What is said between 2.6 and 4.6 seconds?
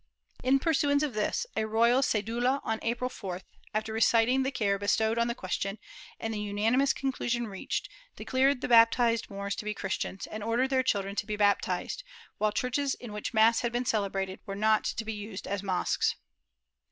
on April 4th, after reciting the